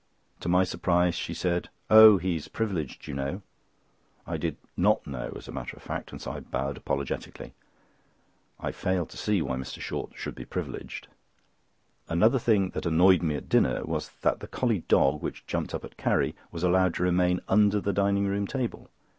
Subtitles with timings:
[0.39, 2.17] To my surprise she said: "Oh!
[2.17, 3.43] he is privileged you know."
[4.25, 7.53] I did not know as a matter of fact, and so I bowed apologetically.
[8.59, 9.79] I fail to see why Mr.
[9.79, 11.07] Short should be privileged.
[12.09, 15.85] Another thing that annoyed me at dinner was that the collie dog, which jumped up
[15.85, 18.89] at Carrie, was allowed to remain under the dining room table.